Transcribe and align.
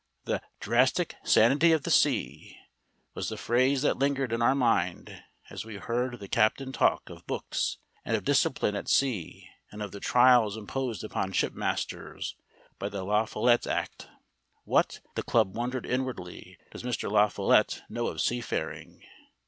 "The 0.25 0.41
drastic 0.59 1.13
sanity 1.23 1.71
of 1.73 1.83
the 1.83 1.91
sea" 1.91 2.57
was 3.13 3.29
the 3.29 3.37
phrase 3.37 3.83
that 3.83 3.99
lingered 3.99 4.33
in 4.33 4.41
our 4.41 4.55
mind 4.55 5.23
as 5.51 5.63
we 5.63 5.75
heard 5.75 6.17
the 6.19 6.27
captain 6.27 6.71
talk 6.71 7.11
of 7.11 7.27
books 7.27 7.77
and 8.03 8.17
of 8.17 8.23
discipline 8.23 8.75
at 8.75 8.87
sea 8.89 9.47
and 9.71 9.79
of 9.83 9.91
the 9.91 9.99
trials 9.99 10.57
imposed 10.57 11.03
upon 11.03 11.33
shipmasters 11.33 12.35
by 12.79 12.89
the 12.89 13.03
La 13.03 13.25
Follette 13.25 13.67
act. 13.67 14.07
(What, 14.63 15.01
the 15.13 15.21
club 15.21 15.55
wondered 15.55 15.85
inwardly, 15.85 16.57
does 16.71 16.81
Mr. 16.81 17.11
La 17.11 17.27
Follette 17.27 17.83
know 17.87 18.07
of 18.07 18.21
seafaring?) 18.21 19.03